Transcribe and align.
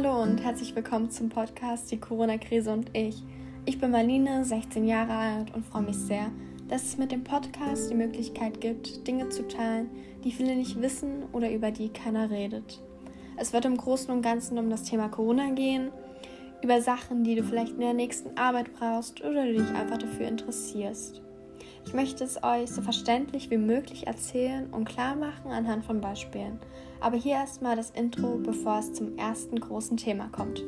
Hallo 0.00 0.22
und 0.22 0.44
herzlich 0.44 0.76
willkommen 0.76 1.10
zum 1.10 1.28
Podcast 1.28 1.90
Die 1.90 1.98
Corona-Krise 1.98 2.72
und 2.72 2.96
ich. 2.96 3.20
Ich 3.64 3.80
bin 3.80 3.90
Marlene, 3.90 4.44
16 4.44 4.86
Jahre 4.86 5.12
alt 5.12 5.52
und 5.52 5.66
freue 5.66 5.82
mich 5.82 5.96
sehr, 5.96 6.30
dass 6.68 6.84
es 6.84 6.98
mit 6.98 7.10
dem 7.10 7.24
Podcast 7.24 7.90
die 7.90 7.96
Möglichkeit 7.96 8.60
gibt, 8.60 9.08
Dinge 9.08 9.28
zu 9.30 9.48
teilen, 9.48 9.90
die 10.22 10.30
viele 10.30 10.54
nicht 10.54 10.80
wissen 10.80 11.24
oder 11.32 11.50
über 11.50 11.72
die 11.72 11.88
keiner 11.88 12.30
redet. 12.30 12.80
Es 13.38 13.52
wird 13.52 13.64
im 13.64 13.76
Großen 13.76 14.14
und 14.14 14.22
Ganzen 14.22 14.56
um 14.58 14.70
das 14.70 14.84
Thema 14.84 15.08
Corona 15.08 15.50
gehen, 15.50 15.90
über 16.62 16.80
Sachen, 16.80 17.24
die 17.24 17.34
du 17.34 17.42
vielleicht 17.42 17.72
in 17.72 17.80
der 17.80 17.92
nächsten 17.92 18.38
Arbeit 18.38 18.72
brauchst 18.74 19.24
oder 19.24 19.46
du 19.46 19.54
dich 19.54 19.70
einfach 19.70 19.98
dafür 19.98 20.28
interessierst. 20.28 21.22
Ich 21.88 21.94
möchte 21.94 22.22
es 22.22 22.42
euch 22.42 22.70
so 22.70 22.82
verständlich 22.82 23.50
wie 23.50 23.56
möglich 23.56 24.06
erzählen 24.06 24.66
und 24.72 24.84
klar 24.84 25.16
machen 25.16 25.50
anhand 25.50 25.86
von 25.86 26.02
Beispielen. 26.02 26.58
Aber 27.00 27.16
hier 27.16 27.36
erstmal 27.36 27.76
das 27.76 27.88
Intro, 27.88 28.36
bevor 28.36 28.80
es 28.80 28.92
zum 28.92 29.16
ersten 29.16 29.58
großen 29.58 29.96
Thema 29.96 30.28
kommt. 30.28 30.62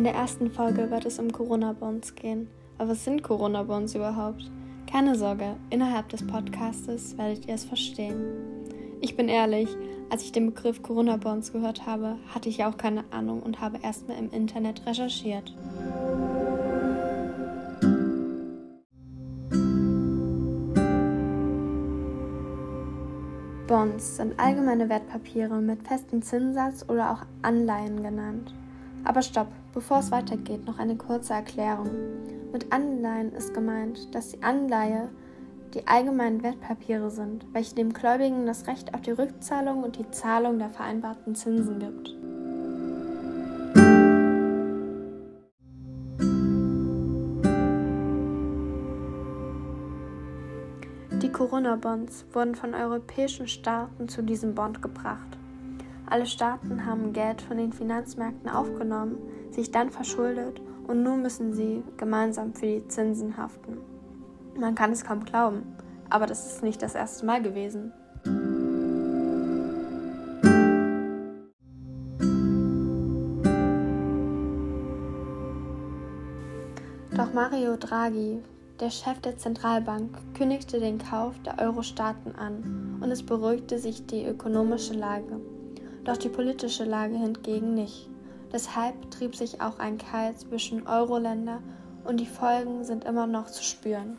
In 0.00 0.04
der 0.04 0.14
ersten 0.14 0.50
Folge 0.50 0.90
wird 0.90 1.04
es 1.04 1.18
um 1.18 1.30
Corona-Bonds 1.30 2.14
gehen. 2.14 2.48
Aber 2.78 2.92
was 2.92 3.04
sind 3.04 3.22
Corona-Bonds 3.22 3.94
überhaupt? 3.94 4.50
Keine 4.90 5.14
Sorge, 5.14 5.56
innerhalb 5.68 6.08
des 6.08 6.26
Podcastes 6.26 7.18
werdet 7.18 7.46
ihr 7.46 7.54
es 7.54 7.66
verstehen. 7.66 8.18
Ich 9.02 9.14
bin 9.14 9.28
ehrlich, 9.28 9.68
als 10.08 10.22
ich 10.22 10.32
den 10.32 10.46
Begriff 10.46 10.82
Corona-Bonds 10.82 11.52
gehört 11.52 11.84
habe, 11.84 12.16
hatte 12.34 12.48
ich 12.48 12.64
auch 12.64 12.78
keine 12.78 13.04
Ahnung 13.12 13.42
und 13.42 13.60
habe 13.60 13.78
erstmal 13.82 14.16
im 14.16 14.30
Internet 14.30 14.86
recherchiert. 14.86 15.54
Bonds 23.66 24.16
sind 24.16 24.40
allgemeine 24.40 24.88
Wertpapiere 24.88 25.60
mit 25.60 25.86
festem 25.86 26.22
Zinssatz 26.22 26.86
oder 26.88 27.10
auch 27.10 27.26
Anleihen 27.42 28.02
genannt. 28.02 28.54
Aber 29.04 29.22
stopp, 29.22 29.48
bevor 29.72 29.98
es 29.98 30.10
weitergeht, 30.10 30.66
noch 30.66 30.78
eine 30.78 30.96
kurze 30.96 31.32
Erklärung. 31.34 31.90
Mit 32.52 32.72
Anleihen 32.72 33.32
ist 33.32 33.54
gemeint, 33.54 34.14
dass 34.14 34.30
die 34.30 34.42
Anleihe 34.42 35.08
die 35.74 35.86
allgemeinen 35.86 36.42
Wertpapiere 36.42 37.10
sind, 37.10 37.46
welche 37.52 37.76
dem 37.76 37.92
Gläubigen 37.92 38.46
das 38.46 38.66
Recht 38.66 38.92
auf 38.92 39.02
die 39.02 39.12
Rückzahlung 39.12 39.84
und 39.84 39.98
die 39.98 40.10
Zahlung 40.10 40.58
der 40.58 40.70
vereinbarten 40.70 41.34
Zinsen 41.34 41.78
gibt. 41.78 42.16
Die 51.22 51.30
Corona-Bonds 51.30 52.24
wurden 52.32 52.54
von 52.54 52.74
europäischen 52.74 53.46
Staaten 53.46 54.08
zu 54.08 54.22
diesem 54.22 54.54
Bond 54.54 54.82
gebracht. 54.82 55.39
Alle 56.10 56.26
Staaten 56.26 56.86
haben 56.86 57.12
Geld 57.12 57.40
von 57.40 57.56
den 57.56 57.72
Finanzmärkten 57.72 58.50
aufgenommen, 58.50 59.16
sich 59.52 59.70
dann 59.70 59.90
verschuldet 59.90 60.60
und 60.88 61.04
nun 61.04 61.22
müssen 61.22 61.54
sie 61.54 61.84
gemeinsam 61.98 62.52
für 62.52 62.66
die 62.66 62.88
Zinsen 62.88 63.36
haften. 63.36 63.78
Man 64.58 64.74
kann 64.74 64.90
es 64.90 65.04
kaum 65.04 65.24
glauben, 65.24 65.62
aber 66.10 66.26
das 66.26 66.52
ist 66.52 66.64
nicht 66.64 66.82
das 66.82 66.96
erste 66.96 67.24
Mal 67.24 67.40
gewesen. 67.40 67.92
Doch 77.16 77.32
Mario 77.32 77.76
Draghi, 77.76 78.42
der 78.80 78.90
Chef 78.90 79.20
der 79.20 79.38
Zentralbank, 79.38 80.18
kündigte 80.36 80.80
den 80.80 80.98
Kauf 80.98 81.38
der 81.44 81.60
Euro-Staaten 81.60 82.34
an 82.34 82.98
und 83.00 83.12
es 83.12 83.22
beruhigte 83.22 83.78
sich 83.78 84.06
die 84.06 84.24
ökonomische 84.24 84.94
Lage 84.94 85.40
doch 86.10 86.16
die 86.16 86.28
politische 86.28 86.82
Lage 86.82 87.16
hingegen 87.16 87.74
nicht. 87.74 88.08
Deshalb 88.52 89.12
trieb 89.12 89.36
sich 89.36 89.60
auch 89.60 89.78
ein 89.78 89.96
Keil 89.96 90.34
zwischen 90.34 90.88
Euro-Länder 90.88 91.62
und 92.02 92.18
die 92.18 92.26
Folgen 92.26 92.82
sind 92.82 93.04
immer 93.04 93.28
noch 93.28 93.46
zu 93.46 93.62
spüren. 93.62 94.18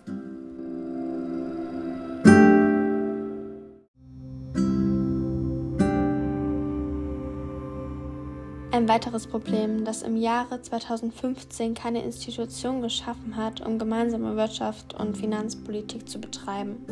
Ein 8.71 8.87
weiteres 8.87 9.27
Problem, 9.27 9.83
das 9.83 10.01
im 10.01 10.15
Jahre 10.15 10.61
2015 10.61 11.73
keine 11.73 12.05
Institution 12.05 12.81
geschaffen 12.81 13.35
hat, 13.35 13.59
um 13.59 13.77
gemeinsame 13.77 14.37
Wirtschaft 14.37 14.93
und 14.97 15.17
Finanzpolitik 15.17 16.07
zu 16.07 16.21
betreiben. 16.21 16.85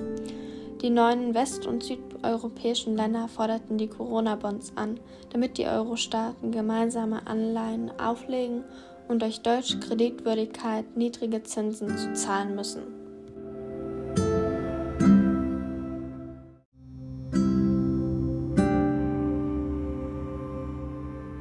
Die 0.81 0.89
neuen 0.89 1.33
west- 1.33 1.67
und 1.67 1.83
südeuropäischen 1.83 2.95
Länder 2.95 3.27
forderten 3.27 3.77
die 3.77 3.89
Corona-Bonds 3.89 4.73
an, 4.75 4.97
damit 5.29 5.57
die 5.57 5.65
Euro-Staaten 5.65 6.51
gemeinsame 6.51 7.27
Anleihen 7.27 7.91
auflegen 7.99 8.63
und 9.09 9.21
durch 9.21 9.41
deutsche 9.41 9.79
Kreditwürdigkeit 9.79 10.95
niedrige 10.95 11.43
Zinsen 11.43 11.97
zu 11.97 12.13
zahlen 12.13 12.55
müssen. 12.55 12.83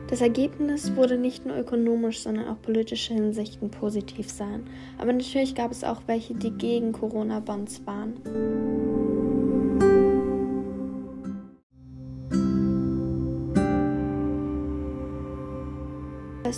Das 0.08 0.20
Ergebnis 0.20 0.96
wurde 0.96 1.16
nicht 1.16 1.46
nur 1.46 1.56
ökonomisch, 1.56 2.20
sondern 2.22 2.48
auch 2.48 2.60
politische 2.60 3.14
Hinsichten 3.14 3.70
positiv 3.70 4.28
sein. 4.30 4.66
Aber 4.96 5.12
natürlich 5.12 5.54
gab 5.54 5.70
es 5.70 5.84
auch 5.84 6.00
welche, 6.06 6.34
die 6.34 6.50
gegen 6.50 6.90
Corona-Bonds 6.90 7.86
waren. 7.86 8.67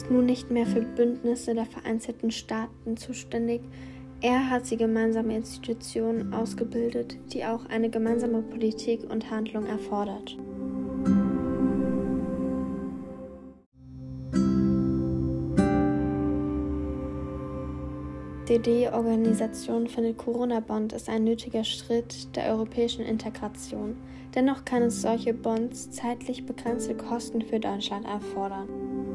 Ist 0.00 0.10
nun 0.10 0.24
nicht 0.24 0.50
mehr 0.50 0.64
für 0.64 0.80
Bündnisse 0.80 1.54
der 1.54 1.66
vereinzelten 1.66 2.30
Staaten 2.30 2.96
zuständig. 2.96 3.60
Er 4.22 4.48
hat 4.48 4.64
sie 4.64 4.78
gemeinsame 4.78 5.36
Institutionen 5.36 6.32
ausgebildet, 6.32 7.18
die 7.34 7.44
auch 7.44 7.66
eine 7.66 7.90
gemeinsame 7.90 8.40
Politik 8.40 9.02
und 9.10 9.30
Handlung 9.30 9.66
erfordert. 9.66 10.38
DD-Organisation 18.48 19.86
findet 19.86 20.16
Corona-Bond 20.16 20.94
ist 20.94 21.10
ein 21.10 21.24
nötiger 21.24 21.62
Schritt 21.62 22.34
der 22.34 22.46
europäischen 22.46 23.04
Integration. 23.04 23.96
Dennoch 24.34 24.64
kann 24.64 24.84
es 24.84 25.02
solche 25.02 25.34
Bonds 25.34 25.90
zeitlich 25.90 26.46
begrenzte 26.46 26.96
Kosten 26.96 27.42
für 27.42 27.60
Deutschland 27.60 28.06
erfordern. 28.06 29.09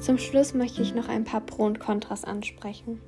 Zum 0.00 0.16
Schluss 0.16 0.54
möchte 0.54 0.80
ich 0.80 0.94
noch 0.94 1.08
ein 1.08 1.24
paar 1.24 1.42
Pro 1.42 1.64
und 1.64 1.78
Kontras 1.78 2.24
ansprechen. 2.24 3.02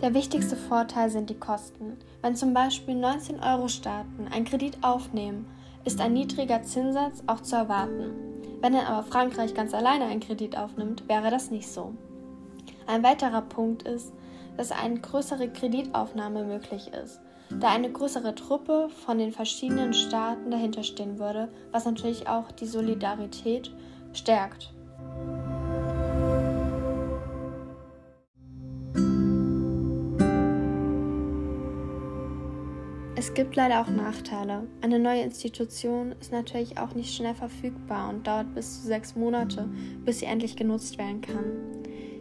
Der 0.00 0.14
wichtigste 0.14 0.56
Vorteil 0.56 1.10
sind 1.10 1.28
die 1.28 1.38
Kosten. 1.38 1.98
Wenn 2.22 2.34
zum 2.34 2.54
Beispiel 2.54 2.94
19 2.94 3.40
Euro 3.40 3.68
Staaten 3.68 4.26
einen 4.32 4.46
Kredit 4.46 4.78
aufnehmen, 4.80 5.44
ist 5.84 6.00
ein 6.00 6.14
niedriger 6.14 6.62
Zinssatz 6.62 7.22
auch 7.26 7.42
zu 7.42 7.56
erwarten. 7.56 8.14
Wenn 8.62 8.72
dann 8.72 8.86
aber 8.86 9.06
Frankreich 9.06 9.52
ganz 9.52 9.74
alleine 9.74 10.06
einen 10.06 10.20
Kredit 10.20 10.56
aufnimmt, 10.56 11.06
wäre 11.08 11.30
das 11.30 11.50
nicht 11.50 11.68
so. 11.68 11.92
Ein 12.86 13.02
weiterer 13.02 13.42
Punkt 13.42 13.82
ist, 13.82 14.14
dass 14.56 14.72
eine 14.72 14.98
größere 14.98 15.50
Kreditaufnahme 15.50 16.44
möglich 16.44 16.90
ist 16.94 17.20
da 17.58 17.68
eine 17.68 17.90
größere 17.90 18.34
Truppe 18.34 18.88
von 19.04 19.18
den 19.18 19.32
verschiedenen 19.32 19.92
Staaten 19.92 20.50
dahinter 20.50 20.82
stehen 20.82 21.18
würde, 21.18 21.48
was 21.72 21.84
natürlich 21.84 22.28
auch 22.28 22.52
die 22.52 22.66
Solidarität 22.66 23.72
stärkt. 24.12 24.72
Es 33.16 33.34
gibt 33.34 33.54
leider 33.54 33.82
auch 33.82 33.88
Nachteile. 33.88 34.66
Eine 34.80 34.98
neue 34.98 35.22
Institution 35.22 36.14
ist 36.20 36.32
natürlich 36.32 36.78
auch 36.78 36.94
nicht 36.94 37.14
schnell 37.14 37.34
verfügbar 37.34 38.08
und 38.08 38.26
dauert 38.26 38.54
bis 38.54 38.80
zu 38.80 38.86
sechs 38.86 39.14
Monate, 39.14 39.68
bis 40.06 40.20
sie 40.20 40.24
endlich 40.24 40.56
genutzt 40.56 40.96
werden 40.96 41.20
kann. 41.20 41.69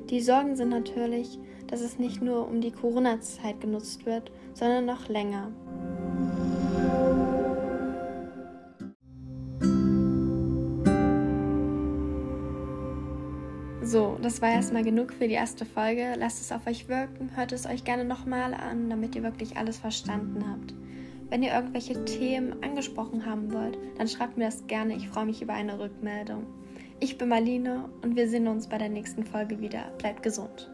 Die 0.09 0.21
Sorgen 0.21 0.55
sind 0.55 0.69
natürlich, 0.69 1.37
dass 1.67 1.81
es 1.81 1.99
nicht 1.99 2.19
nur 2.19 2.47
um 2.47 2.61
die 2.61 2.71
Corona-Zeit 2.71 3.61
genutzt 3.61 4.07
wird, 4.07 4.31
sondern 4.55 4.85
noch 4.85 5.07
länger. 5.07 5.51
So, 13.83 14.17
das 14.21 14.41
war 14.41 14.49
erstmal 14.49 14.83
genug 14.83 15.13
für 15.13 15.27
die 15.27 15.35
erste 15.35 15.65
Folge. 15.65 16.13
Lasst 16.17 16.41
es 16.41 16.51
auf 16.51 16.65
euch 16.65 16.87
wirken, 16.87 17.35
hört 17.35 17.51
es 17.51 17.67
euch 17.67 17.83
gerne 17.83 18.03
nochmal 18.03 18.55
an, 18.55 18.89
damit 18.89 19.15
ihr 19.15 19.23
wirklich 19.23 19.57
alles 19.57 19.77
verstanden 19.77 20.43
habt. 20.49 20.73
Wenn 21.29 21.43
ihr 21.43 21.53
irgendwelche 21.53 22.03
Themen 22.05 22.63
angesprochen 22.63 23.27
haben 23.27 23.53
wollt, 23.53 23.77
dann 23.99 24.07
schreibt 24.07 24.37
mir 24.37 24.45
das 24.45 24.65
gerne. 24.65 24.95
Ich 24.95 25.07
freue 25.07 25.27
mich 25.27 25.43
über 25.43 25.53
eine 25.53 25.79
Rückmeldung. 25.79 26.47
Ich 27.01 27.17
bin 27.17 27.29
Marlene 27.29 27.89
und 28.01 28.17
wir 28.17 28.27
sehen 28.27 28.47
uns 28.47 28.67
bei 28.67 28.77
der 28.77 28.89
nächsten 28.89 29.23
Folge 29.23 29.61
wieder. 29.61 29.91
Bleibt 29.99 30.21
gesund. 30.21 30.69